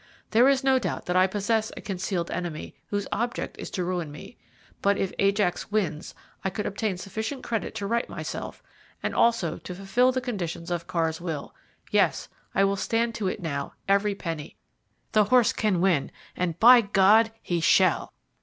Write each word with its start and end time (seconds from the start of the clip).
There 0.31 0.49
is 0.49 0.63
no 0.63 0.79
doubt 0.79 1.05
that 1.05 1.15
I 1.15 1.27
possess 1.27 1.71
a 1.77 1.81
concealed 1.81 2.31
enemy, 2.31 2.73
whose 2.87 3.07
object 3.11 3.55
is 3.59 3.69
to 3.69 3.83
ruin 3.83 4.11
me; 4.11 4.35
but 4.81 4.97
if 4.97 5.13
Ajax 5.19 5.71
wins 5.71 6.15
I 6.43 6.49
could 6.49 6.65
obtain 6.65 6.97
sufficient 6.97 7.43
credit 7.43 7.75
to 7.75 7.85
right 7.85 8.09
myself, 8.09 8.63
and 9.03 9.13
also 9.13 9.59
to 9.59 9.75
fulfil 9.75 10.11
the 10.11 10.19
conditions 10.19 10.71
of 10.71 10.87
Carr's 10.87 11.21
will. 11.21 11.53
Yes, 11.91 12.29
I 12.55 12.63
will 12.63 12.77
stand 12.77 13.13
to 13.13 13.27
it 13.27 13.41
now, 13.43 13.73
every 13.87 14.15
penny. 14.15 14.57
The 15.11 15.25
horse 15.25 15.53
can 15.53 15.81
win, 15.81 16.09
and 16.35 16.59
by 16.59 16.81
God 16.81 17.31
he 17.39 17.59
shall!" 17.61 18.11